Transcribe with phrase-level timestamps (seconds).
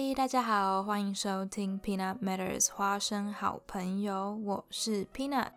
[0.00, 5.48] 嘿，大家好，欢迎收听 Peanut Matters 花生好朋友，我是 Peanut。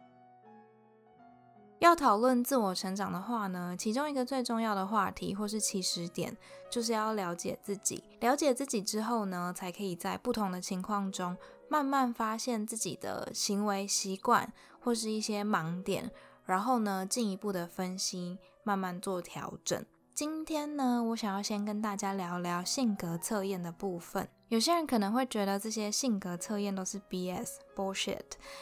[1.77, 6.35] 要讨论自我成长的话呢，其中一个最重要的话题或是起始点，
[6.71, 8.03] 就是要了解自己。
[8.19, 11.37] 了解自己之后呢，才可以在不同的情况中，
[11.69, 16.09] 慢慢发现自己的行为习惯或是一些盲点，
[16.45, 19.85] 然后呢，进一步的分析，慢慢做调整。
[20.21, 24.29] 今天呢，我想要先跟大家聊聊性格测验的部分。
[24.49, 28.19] 有些人可能会觉得这些性格测验都是 BS bullshit，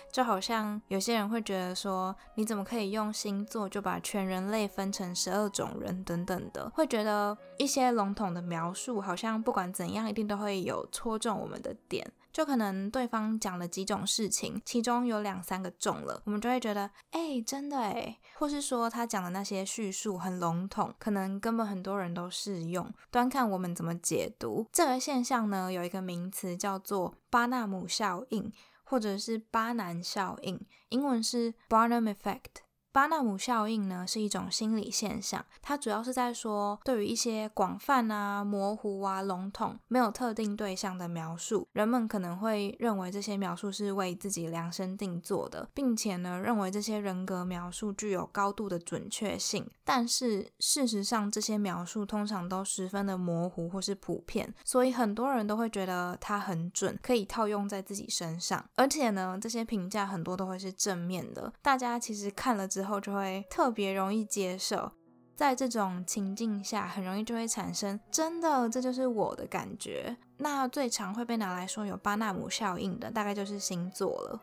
[0.10, 12.10] 就好像有些人会觉得说，你怎么可以用星座就把全人类分成十二种人等等的，会觉得一些笼统的描述，好像不管怎样，一定都会有戳中我们的点。
[12.32, 25.72] 就可能对方讲了几种事情，其中有两三个中了，我们就会觉得，哎，真的哎，或是说他讲的那些叙述很笼统，可能根本很多人都适用，端看我们怎么解读这个现象呢？
[25.72, 28.52] 有一个名词叫做巴纳姆效应，
[28.84, 30.60] 或者是巴南效应，
[30.90, 32.62] 英文是 Barnum Effect。
[32.92, 49.70] 巴纳姆效应呢是一种心理现象，它主要是在说，对于一些广泛啊、模糊啊、笼统、没有特定对象的描述，人们可能会认为这些描述是为自己量身定做的，并且呢，认为这些人格描述具有高度的准确性。
[49.84, 58.66] 但是事实上，这些描述通常都十分的模糊或是普遍，所以很多人都会觉得它很准，可以套用在自己身上。
[58.76, 64.90] 而且呢，这些评价很多都会是正面的，大家其实看了之之后就会特别容易接受，
[65.36, 70.16] 在这种情境下，很容易就会产生真的这就是我的感觉。
[70.38, 74.40] 那最常会被拿来说有巴纳姆效应的，大概就是星座了。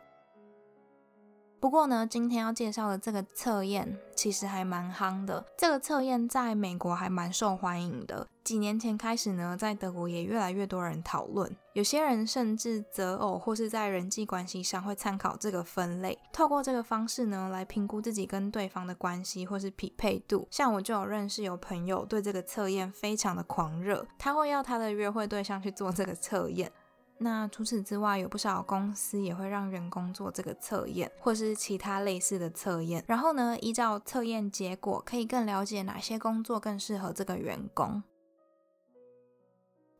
[1.59, 5.43] 不过呢，今天要介绍的这个测验其实还蛮夯的。
[5.57, 8.27] 这个测验在美国还蛮受欢迎的。
[8.43, 11.53] 几年前开始呢，在德国也越来越多人讨论。
[11.73, 20.47] 有些人甚至择偶或是在人际关系上会参考这个分类，透过这个方式呢来评估自己跟对方的关系或是匹配度。
[20.51, 26.71] 像我就有认识有朋友对这个测验非常的狂热，他会要他的约会对象去做这个测验。
[27.19, 33.03] 那除此之外，有不少公司也会让员工做这个测验，或是其他类似的测验。
[33.07, 38.03] 然后呢，依照测验结果，可以更了解哪些工作更适合这个员工。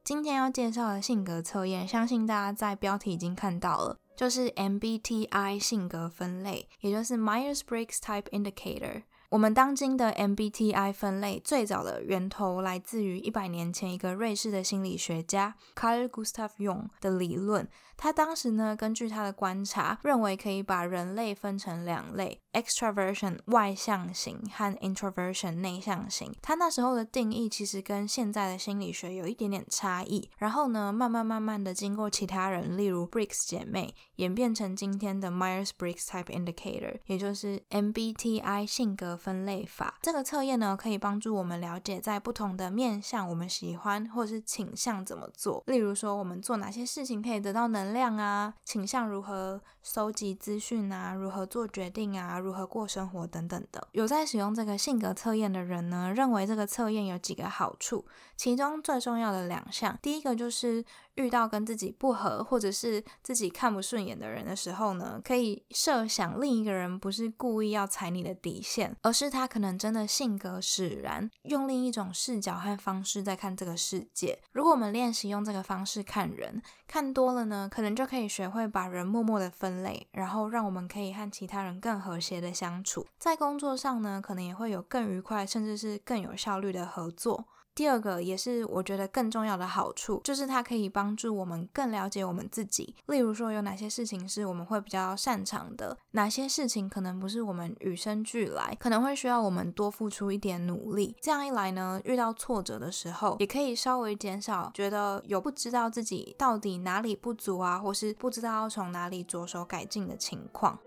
[0.04, 9.04] 今天要介绍的性格测验，相信大家在标题已经看到了，就是 MBTI 性格分类，也就是 Myers-Briggs Type Indicator。
[9.30, 17.68] 我们当今的 MBTI 分类最早的源头来自于一百年前一个瑞士的心理学家 Carl Gustav Jung 的理论。
[17.98, 26.32] 他当时呢，根据他的观察，认为可以把人类分成两类：extraversion 外向型和 introversion 内向型。
[26.42, 30.30] 他那时候的定义其实跟现在的心理学有一点点差异。
[30.38, 39.17] 然后呢，慢慢慢慢的经过其他人，例如 Briggs 姐妹，演变成今天的 Myers-Briggs Type Indicator，也就是 MBTI 性格。
[39.18, 45.64] 分类法这个测验呢，可以帮助我们了解在不同的面向，我们喜欢或是倾向怎么做。
[45.66, 48.54] 例如说，我们做哪些事情可以得到能量啊？
[48.64, 51.14] 倾向如何收集资讯啊？
[51.14, 52.38] 如何做决定啊？
[52.38, 53.88] 如何过生活等等的。
[53.94, 60.84] 有在使用这个性格测验的人呢，认为这个测验有几个好处，其中最重要的两项，第一个就是
[61.16, 68.96] 遇到跟自己不合或者是自己看不顺眼的人的时候呢，可以设想另一个人不是故意要踩你的底线。
[69.08, 74.38] 而是他可能真的性格使然，用另一种视角和方式在看这个世界。
[74.52, 83.08] 如果我们练习用这个方式看人，看多了呢，可能就可以学会把人默默的分类，然后让我们可以和其他人更和谐的相处。
[83.18, 87.46] 在工作上呢，可能也会有更愉快，甚至是更有效率的合作。
[87.78, 92.96] 第二个也是我觉得更重要的好处，就是它可以帮助我们更了解我们自己。
[93.06, 101.16] 例如说，有哪些事情是我们会比较擅长的，哪些事情可能不是我们与生俱来，可能会需要我们多付出一点努力。
[101.22, 110.80] 这样一来呢，遇到挫折的时候，也可以稍微减少觉得有不知道自己到底哪里不足啊，或是不知道要从哪里着手改进的情况。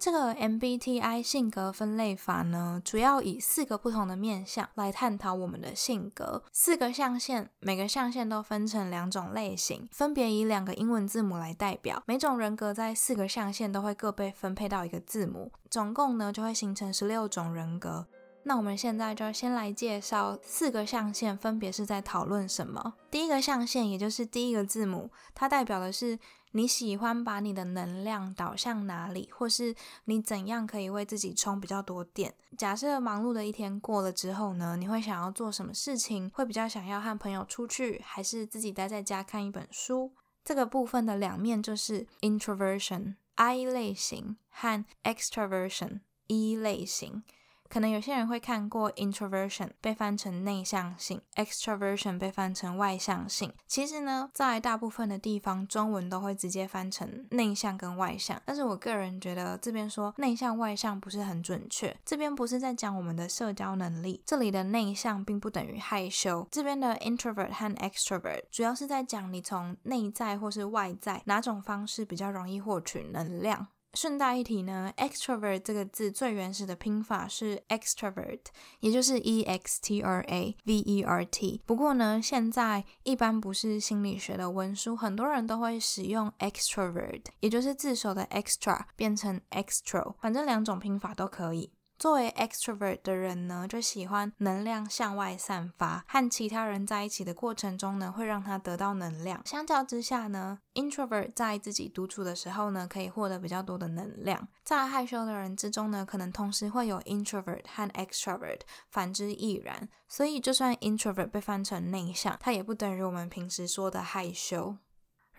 [0.00, 6.42] 这个 MBTI 性格分类法呢，主要以四个不同的面向来探讨我们的性格。
[6.50, 12.02] 四个象限，每个象限都分成两种类型，分别以两个英文字母来代表。
[12.06, 18.06] 每种人格在四个象限都会各被分配到一个字母，总共呢就会形成十六种人格。
[18.44, 22.94] 那我们现在就先来介绍四个象限，分别是在讨论什么。
[23.10, 26.18] 第一个象限，也就是第一个字母，它代表的是
[26.52, 29.74] 你喜欢把你的能量导向哪里，或是
[30.04, 32.34] 你怎样可以为自己充比较多电。
[32.58, 36.28] 假设忙碌的一天过了之后呢，你会想要做什么事情？
[36.30, 40.12] 会比较想要和朋友出去，还是自己待在家看一本书？
[40.44, 47.22] 这个部分的两面就是 introversion I 类型和 extroversion E 类型。
[47.70, 53.54] 可能有些人会看过 introversion 被翻成内向性，extroversion 被翻成外向性。
[53.68, 58.42] 其实呢，在大部分的地方，中文都会直接翻成内向跟外向。
[58.44, 61.96] 但是我个人觉得这边说内向外向不是很准确。
[62.04, 66.44] 这边不是在讲我们的社交能力，这里的内向并不等于害羞。
[66.50, 73.68] 这边的 introvert 和 extrovert 主要是在讲你从内在或是外在哪种方式比较容易获取能量。
[73.94, 78.40] 顺带一提呢，extrovert 这个字最原始的拼法是 extrovert，
[78.78, 81.60] 也就是 e x t r a v e r t。
[81.66, 91.72] 不过呢，现在一般不是心理学的文书，很多人都会使用 extrovert，也就是字首的 extra 变成 extra，反正两种拼法都可以。
[92.00, 99.42] 作为 extrovert 的人呢，就喜欢能量向外散发，和其他人在一起的过程中呢，会让他得到能量。
[99.44, 104.48] 相较之下呢，introvert 在自己独处的时候呢，可以获得比较多的能量。
[104.64, 109.86] 在害羞的人之中呢，可能同时会有 introvert 和 extrovert，反之亦然。
[110.08, 114.78] 所以，就算 introvert 被翻成内向，它也不等于我们平时说的害羞。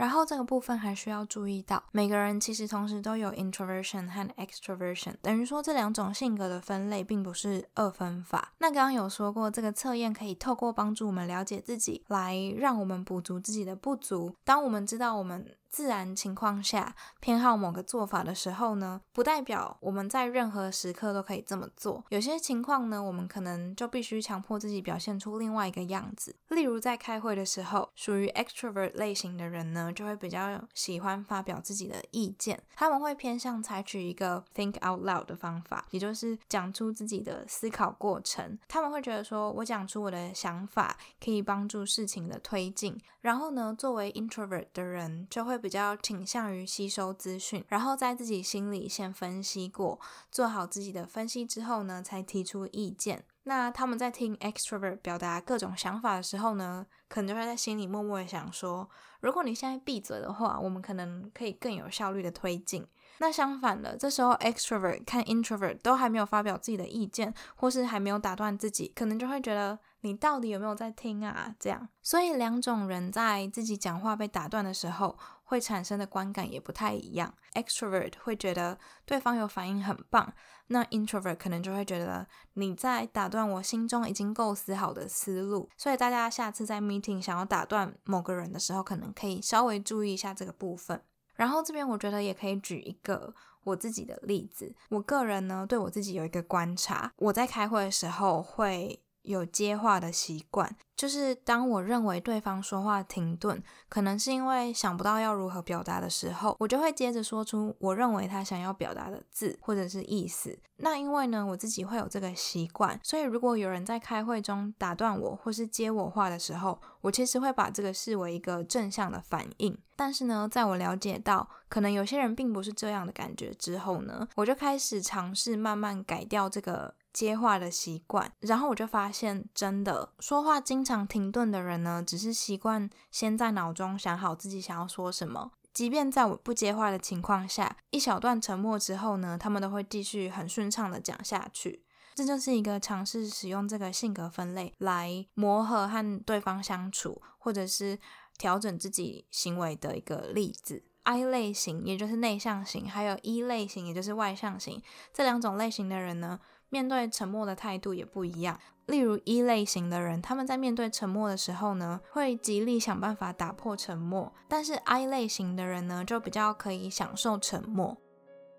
[0.01, 8.51] 然后这个部分还需要注意到，每个人其实同时都有 introversion 和 extroversion，等于说这两种性格的分类并不是二分法。
[8.57, 14.35] 那刚刚有说过，这个测验可以透过帮助我们了解自己，来让我们补足自己的不足。
[14.43, 15.45] 当我们知道我们。
[15.71, 22.03] 自然情况下偏好某个做法的时候呢，不代表我们在任何时刻都可以这么做。
[22.09, 26.35] 有些情况呢，我们可能就必须强迫自己表现出另外一个样子。
[26.49, 32.61] 例如在开会的时候，属于 extrovert 类型的人呢，就会比较喜欢发表自己的意见。
[32.75, 38.59] 他们会偏向采取一个 think out loud 的方法，也就是讲出自己的思考过程。
[38.67, 42.99] 他们会觉得说，我讲出我的想法可以帮助事情的推进。
[43.21, 49.99] 然后呢，作为 introvert 的人就会比较倾向于吸收资讯，然后在自己心里先分析过，
[50.31, 53.23] 做好自己的分析之后呢，才提出意见。
[53.43, 62.85] 那他们在听 extrovert 表达各种想法的时候呢，可能就会在心里默默的想说，如果你现在闭嘴的话，我们可能可以更有效率的推进。
[63.19, 69.77] 那相反的，这时候 extrovert 看 introvert 都还没有发表自己的意见，或是还没有打断自己，可能就会觉得。
[70.03, 71.53] 你到底有没有在听啊？
[71.59, 75.15] 这样，所以两种人在自己讲话被打断的时候，
[75.51, 77.33] 会产生的观感也不太一样。
[77.55, 80.33] Extrovert 会觉得对方有反应很棒，
[80.67, 85.69] 那 Introvert 可能就会觉得你在打断我心中已经构思好的思路。
[85.75, 91.03] 所以大家下次在 meeting 想要打断某个人的时候，可能可以稍微注意一下这个部分。
[91.35, 93.33] 然后这边我觉得也可以举一个
[93.65, 94.73] 我自己的例子。
[94.87, 99.03] 我个人呢，对我自己有一个观察，我在开会的时候会。
[99.23, 110.57] 有接话的习惯，就是当我认为对方说话停顿，可能是因为想不到要如何表达的时候，我就会接着说出我认为他想要表达的字或者是意思。
[110.77, 119.77] 那因为呢，我自己会有这个习惯，所以如果有人在开会中打断我或是接我话的时候，我其实会把这个视为一个正向的反应。
[119.95, 126.95] 但是呢，在我了解到可能有些人并不是这样的感觉之后呢，我就开始尝试慢慢改掉这个。
[127.13, 141.83] 接话的习惯，然后我就发现，真的说话经常停顿的人呢，只是习惯先在脑中想好自己想要说什么，即便在我不接话的情况下，一小段沉默之后呢，他们都会继续很顺畅的讲下去。
[142.13, 147.97] 这就是一个尝试使用这个性格分类来磨合和对方相处，或者是
[148.37, 150.83] 调整自己行为的一个例子。
[151.03, 154.83] I 类型，也就是内向型，还有 E 类型，也就是外向型，
[155.13, 156.39] 这两种类型的人呢。
[156.71, 158.59] 面对沉默的态度也不一样。
[158.87, 167.95] 例如一类型的人，他们在面对沉默的时候呢，会极力想办法打破沉默；但是 I 类型的人呢，就比较可以享受沉默。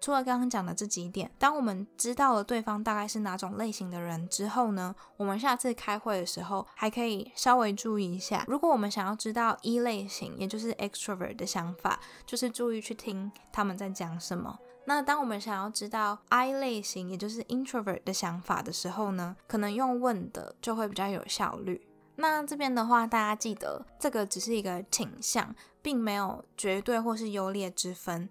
[0.01, 8.45] 除了刚刚讲的这几点，当我们知道了对方大概是哪种类型的人之后呢，我们下次开会的时候还可以稍微注意一下。
[8.49, 14.59] 如果我们想要知道一类型，也就是 extrovert 的想法，就是注意去听他们在讲什么。
[14.85, 21.87] 那当我们想要知道 I 类型，也就是 introvert 的想法的时候呢，可能用问的就会比较有效率。
[22.17, 28.29] 那这边的话，大家记得这个只是一个倾向，并没有绝对或是优劣之分。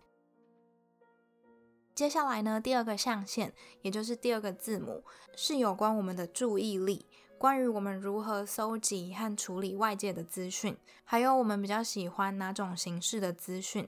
[1.96, 5.04] 接下来呢，第二个象限，也就是第二个字母，
[5.36, 7.06] 是有关我们的注意力，
[7.38, 13.88] 关于我们如何搜集和处理外界的资讯，还有我们比较喜欢哪种形式的资讯。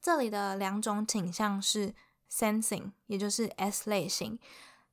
[0.00, 1.94] 这里的两种倾向是
[2.30, 4.38] sensing，也就是 S 类型。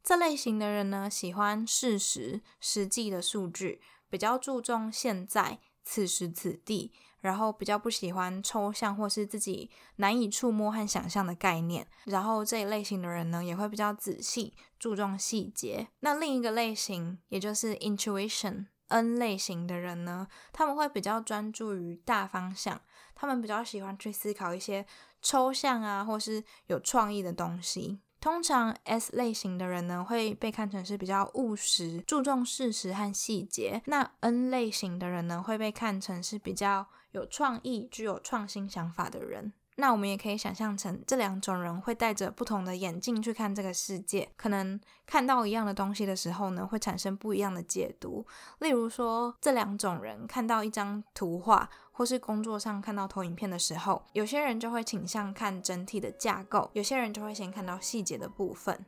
[0.04, 6.92] 这类型的人呢，喜欢事实、实际的数据，比较注重现在、此时此地。
[7.22, 11.88] 然后比较不喜欢抽象或是自己难以触摸和想象的概念。
[12.04, 15.88] 然后这一类型的人呢，也会比较仔细，注重细节。
[16.02, 22.82] 那另一个类型，也就是 intuition N 类型的人呢，他们会比较专注于大方向，
[23.14, 24.86] 他们比较喜欢去思考一些
[25.22, 28.00] 抽象啊，或是有创意的东西。
[28.22, 33.82] 通常 S 类型的人呢，会被看成是比较务实，注重事实和细节。
[33.86, 39.54] 那 N 类型的人呢，会被看成是比较有创意、具有创新想法的人。
[39.78, 48.26] 那我们也可以想象成这两种人会戴着不同的眼镜去看这个世界，可能看到一样的东西的时候呢，会产生不一样的解读。
[48.60, 58.86] 例如说，这两种人看到一张图画，或是工作上看到投影片的时候，有些人就会倾向看整体的架构，有些人就会先看到细节的部分。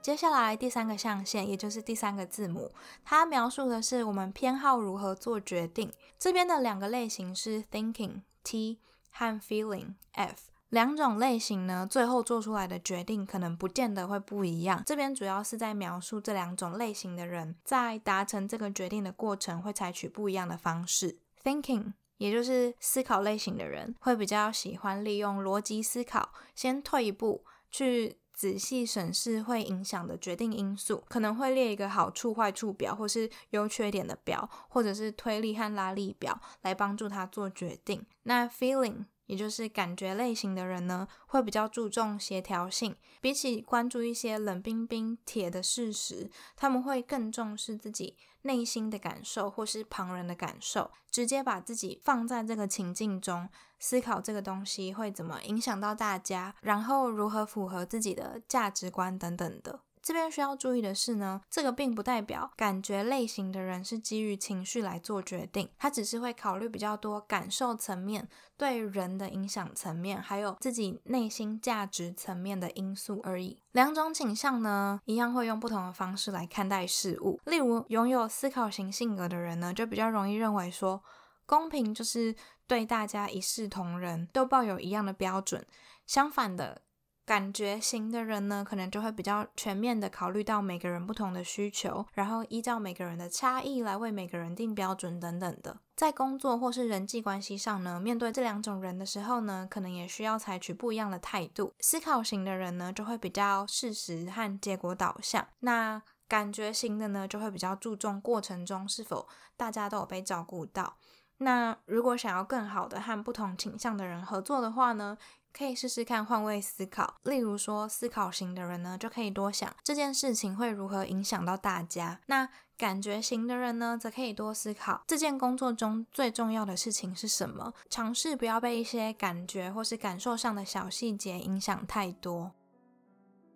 [0.00, 2.72] 接下来第三个象限，也就是第三个字母，
[3.04, 5.92] 它描述的是我们偏好如何做决定。
[6.18, 8.22] 这边的两个类型是 thinking。
[8.42, 8.78] T
[9.10, 14.82] 和 feeling F 两种类型呢，最后做出来的决定可能不见得会不一样。
[14.86, 21.18] 这边主要是在描述这两种类型的人在达成这个决定的过程会采取不一样的方式。
[21.44, 28.21] Thinking 也就是思考类型的人会比较喜欢利用逻辑思考，先退一步去。
[28.42, 38.04] 仔细审视会影响的决定因素，可能会列一个好处坏处表，或是优缺点的表，或者是推力和拉力表，来帮助他做决定。
[38.24, 39.04] 那 feeling。
[39.26, 53.48] 也就是感觉类型的人呢，会比较注重协调性，比起关注一些冷冰冰铁的事实，他们会更重视自己内心的感受或是旁人的感受，直接把自己放在这个情境中，
[53.78, 59.80] 思考这个东西会怎么影响到大家，然后如何符合自己的价值观等等的。
[60.02, 73.60] 这边需要注意的是呢，这个并不代表感觉类型的人是基于情绪来做决定，他只是会考虑比较多感受层面对人的影响层面，还有自己内心价值层面的因素而已。
[73.70, 77.40] 两种倾向呢，一样会用不同的方式来看待事物。
[77.44, 81.00] 例如，拥有思考型性格的人呢，就比较容易认为说，
[81.46, 82.34] 公平就是
[82.66, 85.64] 对大家一视同仁，都抱有一样的标准。
[86.06, 86.82] 相反的。
[87.24, 95.78] 感觉型的人呢，可能就会比较全面的考虑到每个人不同的需求，然后依照每个人的差异来为每个人定标准等等的。
[95.94, 101.72] 在工作或是人际关系上呢，面对这两种人的时候呢，可能也需要采取不一样的态度。
[101.78, 110.96] 思考型的人呢，就会比较事实和结果导向；那感觉型的呢，就会比较注重过程中是否大家都有被照顾到。
[111.38, 115.16] 那如果想要更好的和不同倾向的人合作的话呢？
[115.56, 132.52] 可以试试看换位思考，例如说思考型的人呢，就可以多想这件事情会如何影响到大家；那感觉型的人呢，则可以多思考这件工作中最重要的事情是什么，尝试不要被一些感觉或是感受上的小细节影响太多。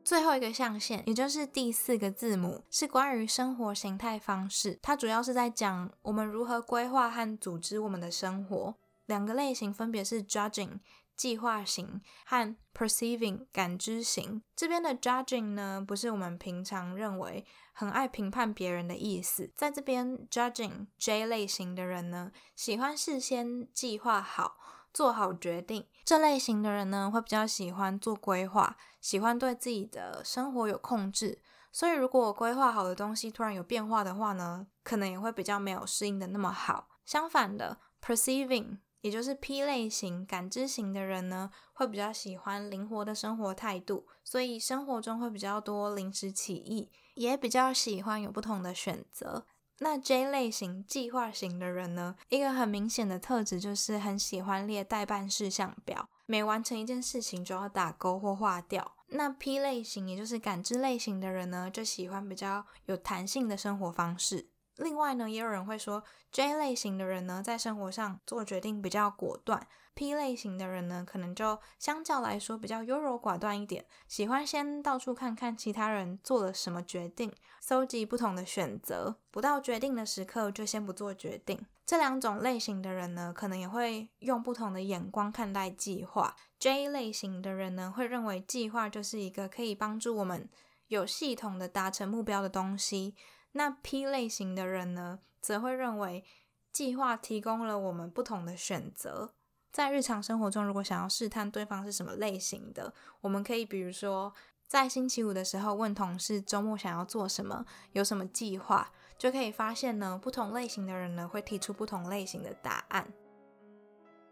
[0.04, 8.76] 最后一个象限，也就是第四个字母，是关于生活形态方式，它主要是在讲我们如何规划和组织我们的生活。
[9.06, 10.78] 两个类型分别是 judging。
[11.16, 19.50] 计划型和 perceiving 感知型，这边的 judging 呢，不是我们平常认为很爱评判别人的意思。
[19.56, 24.58] 在这边 judging J 类型的人呢，喜欢事先计划好，
[24.92, 25.86] 做好决定。
[26.04, 31.40] 这类型的人呢，会比较喜欢做规划，喜欢对自己的生活有控制。
[31.72, 36.88] 所以，如果规划好的东西突然有变化的话呢，可能也会比较没有适应的那么好。
[37.04, 38.78] 相反的，perceiving。
[39.00, 49.46] 也就是 P 类型感知型的人呢，会比较喜欢灵活的生活态度，所以生活中会比较多临时起意，也比较喜欢有不同的选择。
[49.78, 58.96] 那 J 类型计划型的人呢，一个很明显的特质就是很喜欢列待办事项表，每完成一件事情就要打勾或划掉。
[59.08, 64.48] 那 P 类型也就是感知类型的人呢，就喜欢比较有弹性的生活方式。
[64.76, 81.64] 另外呢，也有人会说，J 类型的人呢，在生活上做决定比较果断；P 类型的人呢，可能就相较来说比较优柔寡断一点，喜欢先到处看看其他人做了什么决定，搜集不同的选择，不到决定的时刻就先不做决定。
[81.86, 86.36] 这两种类型的人呢，可能也会用不同的眼光看待计划。
[86.58, 90.50] J 类型的人呢，会认为计划就是一个可以帮助我们
[90.88, 93.14] 有系统的达成目标的东西。
[93.56, 96.22] 那 P 类型的人呢，则会认为
[96.70, 99.32] 计划提供了我们不同的选择。
[99.72, 104.30] 在日常生活中，如果想要试探对方是什么类型的，我们可以比如说
[104.68, 113.10] 在星期五的时候问同事周末想要做什么，有什么计划，就可以发现呢，不同类型的人呢会提出不同类型的答案。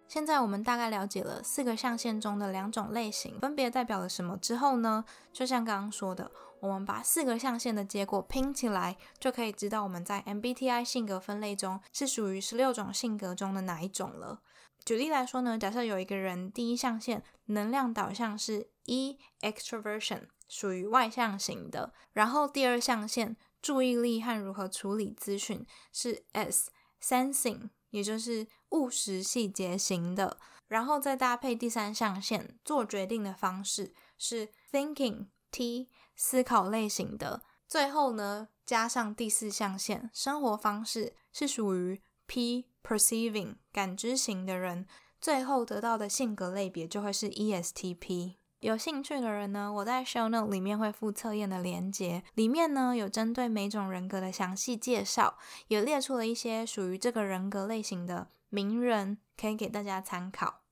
[0.07, 6.31] 现在我们大概了解了四个象限中的两种类型分别代表了什么之后呢，就像刚刚说的。
[6.65, 14.41] 我们把四个象限的结果拼起来，就可以知道我们在 MBTI 性格分类中是属于十六种性格中的哪一种了。
[14.85, 35.89] 举例来说呢，假设有一个人第一象限能量导向是 E（Extroversion），属于外向型的；然后第二象限注意力和如何处理资讯是 S（Sensing），也就是务实细节型的；然后再搭配第三象限做决定的方式是 Thinking（T）。
[36.15, 44.87] 思考类型的，最后呢，加上第四象限，生活方式是属于 P perceiving 感知型的人，
[45.21, 48.35] 最后得到的性格类别就会是 ESTP。
[48.61, 55.37] 有兴趣的人呢，我在 show note 里面会附测验的连接，里面呢有针对每种人格的详细介绍，
[55.69, 60.64] 也列出了一些属于这个人格类型的名人，可以给大家参考。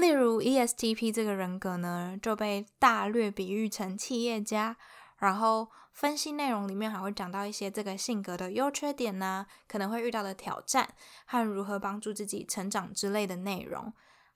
[0.00, 4.76] 例如 ESTP 这个人格呢，就被大略比喻成企业家。
[5.18, 10.94] 然后分析内容里面还会讲到一些这个性格的优缺点呐，可能会遇到的挑战
[11.26, 13.92] 和如何帮助自己成长之类的内容。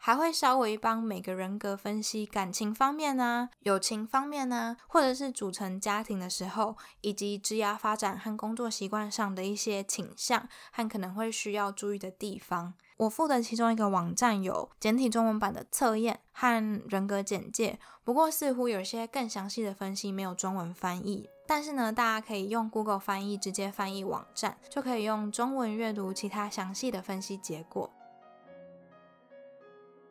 [0.07, 12.75] 还会稍微帮每个人格分析感情方面啊、友情方面啊，或者是组成家庭的时候，以及职业发展和工作习惯上的一些倾向和可能会需要注意的地方。
[12.99, 21.31] 我附的其中一个网站有简体中文版的测验和人格简介，不过似乎有些更详细的分析没有中文翻译。
[21.47, 27.91] 但是呢，大家可以用 Google 翻译直接翻译网站，就可以用中文阅读其他详细的分析结果。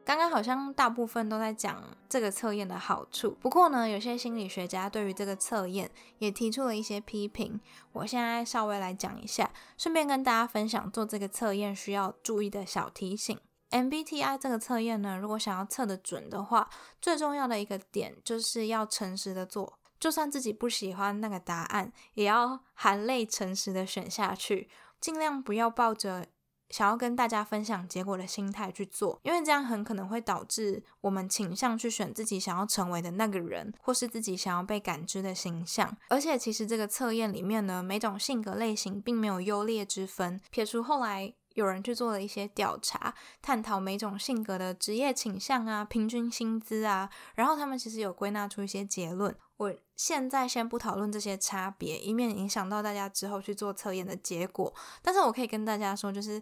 [0.05, 7.60] 刚刚好像大部分都在讲这个测验的好处，不过呢，有些心理学家对于这个测验也提出了一些批评。
[7.93, 13.39] 我现在稍微来讲一下，顺便跟大家分享做这个测验需要注意的小提醒。
[13.72, 16.70] MBTI 这个测验呢，如果想要测得准的话，
[17.01, 26.27] 最重要的一个点就是要诚实的做，就算自己不喜欢那个答案，也要含泪诚实的选下去，尽量不要抱着。
[26.74, 35.96] 想要跟大家分享结果的心态去做，因为这样很可能会导致我们倾向去选自己想要成为的那个人，或是自己想要被感知的形象。
[36.09, 40.42] 而且，其实这个测验里面呢，每种性格类型并没有优劣之分。
[40.50, 49.35] 撇除后来有人去做了一些调查，探讨每种性格的职业倾向啊、平均薪资啊，然后他们其实有归纳出一些结论。
[49.57, 54.74] 我现在先不讨论这些差别，以免影响到大家之后去做测验的结果。
[55.01, 56.42] 但是我可以跟大家说，就是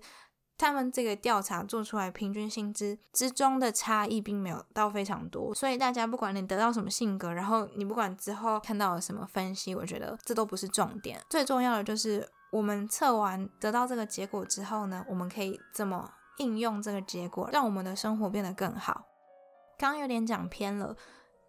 [0.58, 11.20] 他们这个调查做出来平均薪资之中的差异并没有到非常多，所以大家不管你得到什么性格，然后你不管之后看到了什么分析，我觉得这都不是重点。
[11.30, 19.06] 最重要的就是我们测完得到这个结果之后呢，我们可以怎么应用这个结果，让我们的生活变得更好。
[19.78, 20.96] 刚刚有点讲偏了。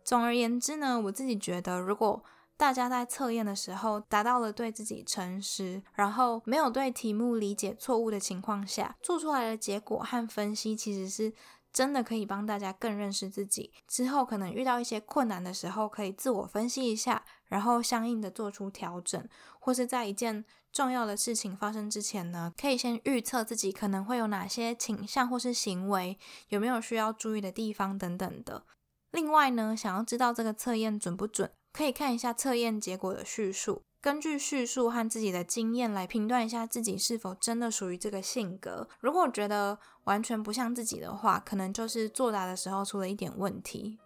[0.04, 2.24] 总而言之呢，我自己觉得，如果
[2.56, 11.32] 大家在测验的时候达到了对自己诚实，然后没有对题目理解错误的情况下，做出来的结果和分析，其实是
[11.72, 13.72] 真的可以帮大家更认识自己。
[13.88, 28.64] 之后可能遇到一些困难的时候，可以自我分析一下，然后相应的做出调整，或是在一件重要的事情发生之前呢，可以先预测自己可能会有哪些倾向或是行为，有没有需要注意的地方等等的。
[29.10, 38.88] 另外呢，想要知道这个测验准不准，可以看一下测验结果的叙述，根据叙述和自己的经验来评断一下自己是否真的属于这个性格。
[38.98, 44.00] 如果觉得完全不像自己的话，可能就是作答的时候出了一点问题。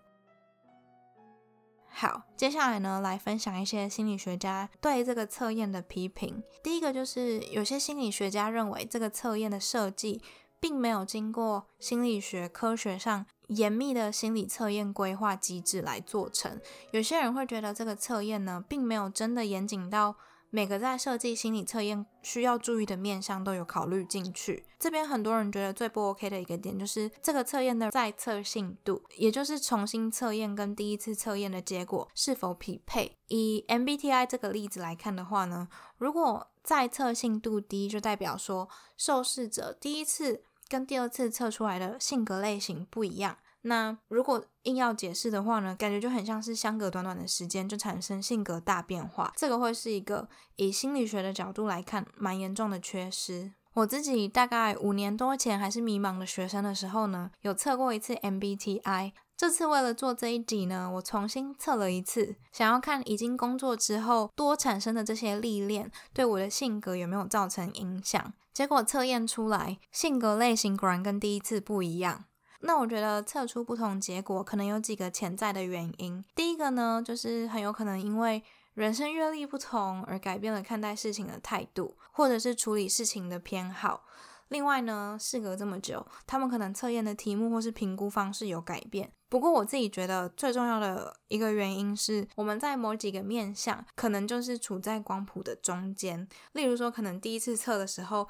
[1.89, 6.43] 好，接下来呢，来分享一些心理学家对这个测验的批评。
[6.63, 10.21] 第一个就是有些心理学家认为这个测验的设计
[10.61, 13.27] 并没有经过心理学科学上。
[13.49, 16.61] 严密的心理测验规划机制来做成。
[16.90, 20.16] 有些人会觉得这个测验呢，并没有真的严谨到
[20.51, 24.65] 每个在设计心理测验需要注意的面向都有考虑进去。
[24.79, 33.17] 这边很多人觉得最不 OK 的一个点就是这个测验的再测性度，也就是重新测验跟第一次测验的结果是否匹配。
[33.29, 43.39] 以 MBTI 这个例子来看的话呢，如果再测性度低，就代表说受试者第一次跟第二次测出来的性格类型不一样。
[43.68, 53.52] 那如果硬要解释的话呢，感觉就很像是相隔短短的时间就产生性格大变化，这个会是一个以心理学的角度来看蛮严重的缺失。
[53.74, 59.12] 我自己大概五年多前还是迷茫的学生的时候呢，有测过一次 MBTI。
[59.37, 68.33] 这次为了做这一集呢，我重新测了一次，想要看已经工作之后多产生的这些历练对我的性格有没有造成影响。
[68.55, 72.24] 结果测验出来，性格类型果然跟第一次不一样。
[72.66, 76.24] 那我觉得测出不同结果，可能有几个潜在的原因。
[76.35, 78.42] 第一个呢，就是很有可能因为
[78.74, 84.05] 人生阅历不同而改变了看待事情的态度，或者是处理事情的偏好。
[84.48, 89.12] 另外呢，事隔这么久，他们可能测验的题目或是评估方式有改变。
[89.29, 96.29] 不过我自己觉得最重要的一个原因是，我们在某几个面向可能就是处在光谱的中间。
[96.52, 98.29] 例如说，可能第一次测的时候。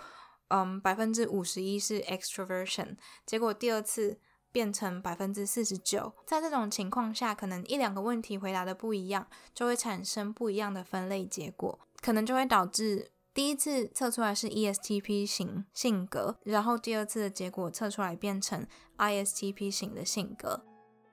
[0.48, 2.96] 嗯，百分之五十一是 extroversion，
[3.26, 4.20] 结果第二次
[4.56, 6.10] 变成百分之四十九。
[6.24, 18.66] 在这种情况下，可能一两个问题回答的不一样，就会产生不一样的分类结果，可能就会导致第一次测出来是 ESTP 型性格，然后第二次的结果测出来变成
[18.96, 20.64] ISTP 型的性格。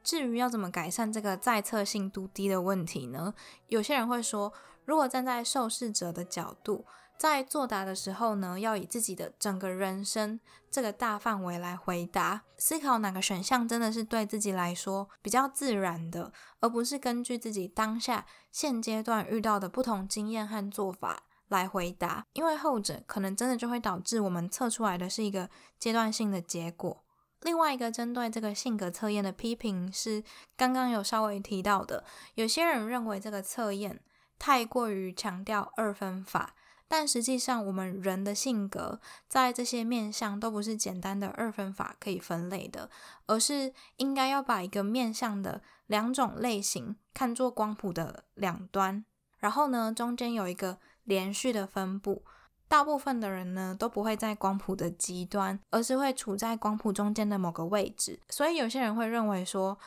[0.02, 3.34] 至于要怎么改善这个再测性度低的问题呢？
[3.68, 4.54] 有些人会说，
[4.86, 6.86] 如果站在受试者的角度。
[7.18, 25.50] 在作答的时候呢，要以自己的整个人生这个大范围来回答，思考哪个选项真的是对自己来说比较自然的，而不是根据自己当下现阶段遇到的不同经验和做法来回答，因为后者可能真的就会导致我们测出来的是一个
[25.80, 27.04] 阶段性的结果。
[27.42, 30.24] 另外一个针对这个性格测验的批评是，
[30.58, 32.04] 刚刚有稍微提到的，
[32.36, 34.02] 有些人认为这个测验
[34.38, 36.56] 太过于强调二分法。
[36.88, 42.90] 但实际上，我们人的性格在这些面相都不是简单的二分法可以分类的，
[43.26, 49.04] 而是应该要把一个面相的两种类型看作光谱的两端，
[49.40, 52.24] 然后呢，中间有一个连续的分布。
[52.68, 58.20] 大部分的人呢都不会在光谱的极端，而是会处在光谱中间的某个位置。
[58.30, 59.78] 所以有些人会认为说。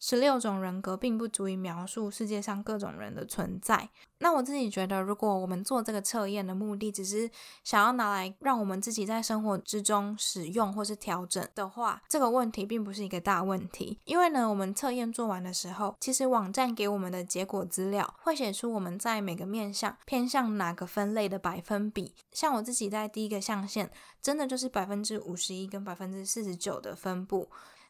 [0.00, 3.88] 十六种人格并不足以描述世界上各种人的存在。
[4.20, 7.30] 那我自己觉得，如果我们做这个测验的目的只是
[7.62, 14.00] 想要拿来让我们自己在生活之中使用或是调整的话，这个问题并不是一个大问题。
[14.04, 22.12] 因为呢，我们测验做完的时候，其实网站给我们的结果资料会写出我们在每个面向偏向哪个分类的百分比。
[22.32, 23.88] 像我自己在第一个象限，
[24.20, 27.48] 真的就是百分之五十一跟百分之四十九的分布。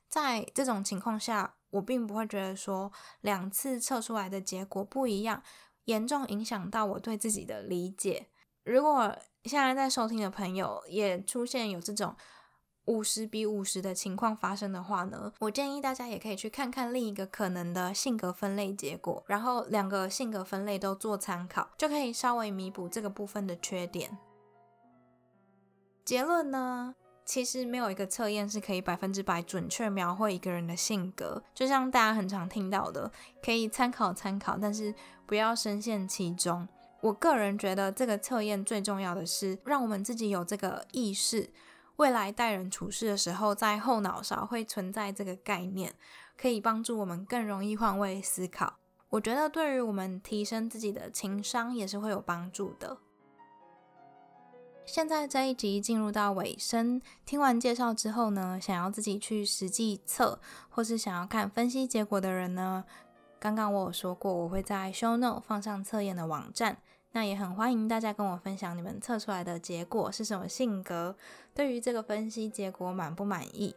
[0.08, 5.42] 在这种情况下，我并不会觉得说两次测出来的结果不一样，
[5.84, 8.28] 严重影响到我对自己的理解。
[8.64, 12.14] 如果现在在收听的朋友也出现有这种
[12.84, 24.16] 五十比五十的情况发生的话呢，我建议大家也可以去看看另一个可能的性格分类结果，然后两个性格分类都做参考，就可以稍微弥补这个部分的缺点。
[26.04, 26.94] 结论呢？
[27.28, 33.12] 其实没有一个测验是可以百分之百准确描绘一个人的性格，就像大家很常听到的，
[33.44, 34.94] 可以参考参考，但是
[35.26, 36.66] 不要深陷其中。
[37.02, 41.50] 我个人觉得这个测验最重要的是让我们自己有这个意识，
[41.96, 45.92] 未来待人处事的时候，在后脑勺会存在这个概念，
[46.34, 48.78] 可以帮助我们更容易换位思考。
[49.10, 52.96] 我觉得对于我们提升自己的情商也是会有帮助的。
[54.88, 62.82] 现在这一集进入到尾声，听完介绍之后呢，想要自己去实际测，或是想要看分析结果的人呢，
[63.38, 66.78] 刚刚我有说过，我会在 show note 放上测验的网站，
[67.12, 71.14] 那也很欢迎大家跟我分享你们测出来的结果是什么性格，
[71.54, 73.76] 对于这个分析结果满不满意？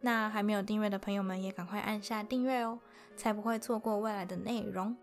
[0.00, 2.80] 那还没有订阅的朋友们也赶快按下订阅哦，
[3.16, 4.96] 才不会错过未来的内容。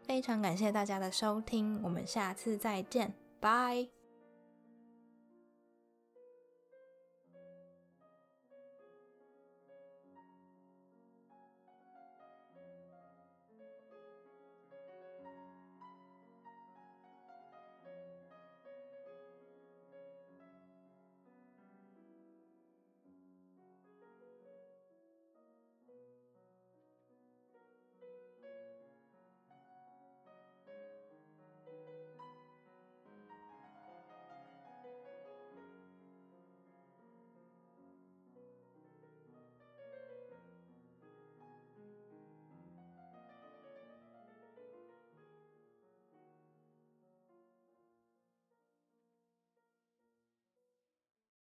[0.00, 3.97] 非常感谢大家的收听，我们下次再见，拜。